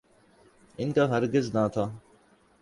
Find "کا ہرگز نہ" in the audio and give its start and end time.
0.91-1.67